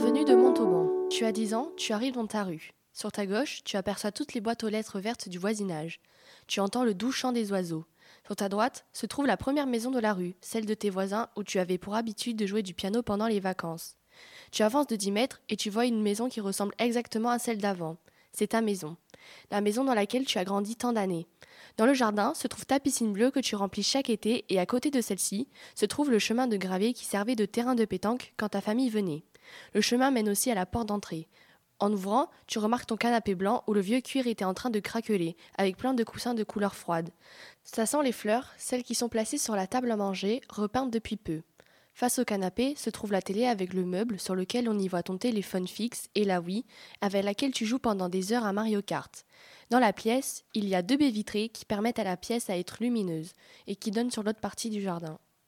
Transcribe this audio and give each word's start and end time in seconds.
Avenue 0.00 0.24
de 0.24 0.34
Montauban. 0.34 0.88
Tu 1.10 1.26
as 1.26 1.32
10 1.32 1.52
ans, 1.52 1.72
tu 1.76 1.92
arrives 1.92 2.14
dans 2.14 2.26
ta 2.26 2.42
rue. 2.42 2.72
Sur 2.94 3.12
ta 3.12 3.26
gauche, 3.26 3.60
tu 3.64 3.76
aperçois 3.76 4.10
toutes 4.10 4.32
les 4.32 4.40
boîtes 4.40 4.64
aux 4.64 4.70
lettres 4.70 4.98
vertes 4.98 5.28
du 5.28 5.38
voisinage. 5.38 6.00
Tu 6.46 6.60
entends 6.60 6.84
le 6.84 6.94
doux 6.94 7.12
chant 7.12 7.32
des 7.32 7.52
oiseaux. 7.52 7.84
Sur 8.24 8.34
ta 8.34 8.48
droite 8.48 8.86
se 8.94 9.04
trouve 9.04 9.26
la 9.26 9.36
première 9.36 9.66
maison 9.66 9.90
de 9.90 9.98
la 9.98 10.14
rue, 10.14 10.36
celle 10.40 10.64
de 10.64 10.72
tes 10.72 10.88
voisins 10.88 11.28
où 11.36 11.44
tu 11.44 11.58
avais 11.58 11.76
pour 11.76 11.96
habitude 11.96 12.38
de 12.38 12.46
jouer 12.46 12.62
du 12.62 12.72
piano 12.72 13.02
pendant 13.02 13.26
les 13.26 13.40
vacances. 13.40 13.98
Tu 14.52 14.62
avances 14.62 14.86
de 14.86 14.96
10 14.96 15.12
mètres 15.12 15.42
et 15.50 15.56
tu 15.56 15.68
vois 15.68 15.84
une 15.84 16.00
maison 16.00 16.30
qui 16.30 16.40
ressemble 16.40 16.74
exactement 16.78 17.28
à 17.28 17.38
celle 17.38 17.58
d'avant. 17.58 17.98
C'est 18.32 18.48
ta 18.48 18.62
maison. 18.62 18.96
La 19.50 19.60
maison 19.60 19.84
dans 19.84 19.92
laquelle 19.92 20.24
tu 20.24 20.38
as 20.38 20.44
grandi 20.44 20.76
tant 20.76 20.94
d'années. 20.94 21.26
Dans 21.76 21.84
le 21.84 21.92
jardin 21.92 22.32
se 22.32 22.48
trouve 22.48 22.64
ta 22.64 22.80
piscine 22.80 23.12
bleue 23.12 23.30
que 23.30 23.40
tu 23.40 23.54
remplis 23.54 23.82
chaque 23.82 24.08
été 24.08 24.46
et 24.48 24.58
à 24.58 24.64
côté 24.64 24.90
de 24.90 25.02
celle-ci 25.02 25.46
se 25.74 25.84
trouve 25.84 26.10
le 26.10 26.18
chemin 26.18 26.46
de 26.46 26.56
gravier 26.56 26.94
qui 26.94 27.04
servait 27.04 27.36
de 27.36 27.44
terrain 27.44 27.74
de 27.74 27.84
pétanque 27.84 28.32
quand 28.38 28.48
ta 28.48 28.62
famille 28.62 28.88
venait. 28.88 29.24
Le 29.74 29.80
chemin 29.80 30.10
mène 30.10 30.28
aussi 30.28 30.50
à 30.50 30.54
la 30.54 30.66
porte 30.66 30.88
d'entrée. 30.88 31.28
En 31.80 31.92
ouvrant, 31.92 32.28
tu 32.46 32.58
remarques 32.58 32.86
ton 32.86 32.96
canapé 32.96 33.34
blanc 33.34 33.64
où 33.66 33.72
le 33.72 33.80
vieux 33.80 34.02
cuir 34.02 34.26
était 34.26 34.44
en 34.44 34.52
train 34.52 34.68
de 34.68 34.80
craqueler, 34.80 35.36
avec 35.56 35.78
plein 35.78 35.94
de 35.94 36.04
coussins 36.04 36.34
de 36.34 36.44
couleur 36.44 36.74
froide. 36.74 37.10
Ça 37.64 37.86
sent 37.86 38.02
les 38.04 38.12
fleurs, 38.12 38.52
celles 38.58 38.82
qui 38.82 38.94
sont 38.94 39.08
placées 39.08 39.38
sur 39.38 39.56
la 39.56 39.66
table 39.66 39.90
à 39.90 39.96
manger, 39.96 40.42
repeintes 40.50 40.90
depuis 40.90 41.16
peu. 41.16 41.40
Face 41.94 42.18
au 42.18 42.24
canapé 42.24 42.74
se 42.76 42.90
trouve 42.90 43.12
la 43.12 43.22
télé 43.22 43.46
avec 43.46 43.72
le 43.72 43.84
meuble 43.84 44.20
sur 44.20 44.34
lequel 44.34 44.68
on 44.68 44.78
y 44.78 44.88
voit 44.88 45.02
ton 45.02 45.18
téléphone 45.18 45.66
fixe 45.66 46.08
et 46.14 46.24
la 46.24 46.40
Wii, 46.40 46.64
avec 47.00 47.24
laquelle 47.24 47.50
tu 47.50 47.66
joues 47.66 47.78
pendant 47.78 48.08
des 48.08 48.32
heures 48.32 48.44
à 48.44 48.52
Mario 48.52 48.82
Kart. 48.82 49.24
Dans 49.70 49.78
la 49.78 49.92
pièce, 49.92 50.44
il 50.54 50.68
y 50.68 50.74
a 50.74 50.82
deux 50.82 50.96
baies 50.96 51.10
vitrées 51.10 51.48
qui 51.48 51.64
permettent 51.64 51.98
à 51.98 52.04
la 52.04 52.16
pièce 52.16 52.50
à 52.50 52.58
être 52.58 52.78
lumineuse 52.80 53.34
et 53.66 53.76
qui 53.76 53.90
donnent 53.90 54.10
sur 54.10 54.22
l'autre 54.22 54.40
partie 54.40 54.70
du 54.70 54.80
jardin. 54.80 55.18